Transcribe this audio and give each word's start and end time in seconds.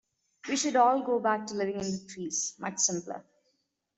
We 0.49 0.55
should 0.55 0.77
all 0.77 1.03
go 1.03 1.19
back 1.19 1.45
to 1.45 1.53
living 1.53 1.75
in 1.75 1.81
the 1.91 2.07
trees, 2.11 2.55
much 2.57 2.79
simpler. 2.79 3.23